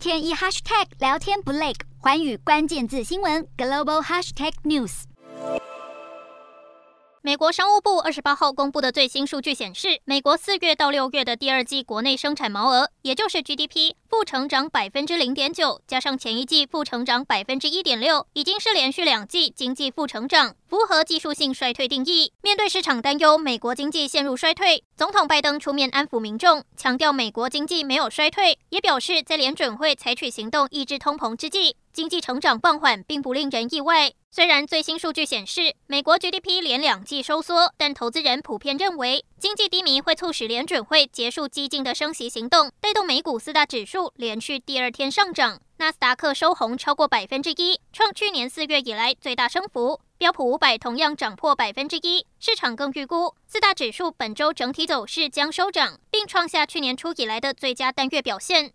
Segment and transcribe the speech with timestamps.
[0.00, 5.02] 天一 hashtag 聊天不累，寰宇关键字新闻 global hashtag news。
[7.20, 22.32] 美国商务部二十八号公布的最新数据显示，美国四月到六月的第二季国内生产毛额，也就是 GDP，负成长百分之零点九，加上前一季负成长百分之一点六，已经是连续两季经济负成长，符合技术性衰退定义。
[22.42, 34.12] 面对市场担忧美国经济陷入衰退，总统拜登出面安抚民众，强调美国经济没有衰退，也表示在联准会采取行动抑制通膨之际，经济成长放缓并不令人意外。
[34.32, 45.60] 虽然最新数据显示美国 GDP 连两季收缩，但投资人普遍认为经济低迷会促使联准会结束激进的升息行动，带动美股四大指数连续第二天上涨。
[45.78, 50.00] 纳斯达克收红超过百分之一，创去年四月以来最大升幅。
[50.18, 58.68] 标普五百同样涨破百分之一，市场更预估四大指数本周整体走势将收涨，并创下去年初以来的最佳单月表现。